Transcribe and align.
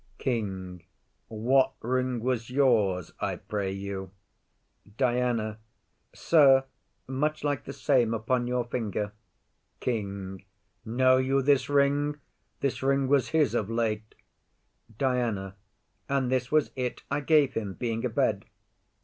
KING. 0.17 0.81
What 1.27 1.73
ring 1.81 2.21
was 2.21 2.49
yours, 2.49 3.13
I 3.19 3.35
pray 3.35 3.69
you? 3.71 4.09
DIANA. 4.97 5.59
Sir, 6.11 6.65
much 7.05 7.43
like 7.43 7.65
The 7.65 7.73
same 7.73 8.11
upon 8.11 8.47
your 8.47 8.63
finger. 8.65 9.11
KING. 9.79 10.43
Know 10.83 11.17
you 11.17 11.43
this 11.43 11.69
ring? 11.69 12.19
This 12.61 12.81
ring 12.81 13.07
was 13.09 13.27
his 13.29 13.53
of 13.53 13.69
late. 13.69 14.15
DIANA. 14.97 15.55
And 16.09 16.31
this 16.31 16.51
was 16.51 16.71
it 16.75 17.03
I 17.11 17.19
gave 17.19 17.53
him, 17.53 17.75
being 17.75 18.03
abed. 18.03 18.45